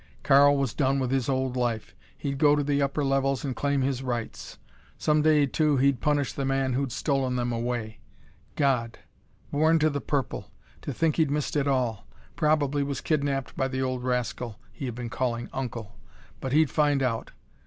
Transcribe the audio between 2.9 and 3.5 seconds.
levels